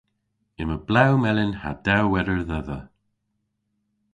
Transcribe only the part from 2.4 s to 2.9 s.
dhedha.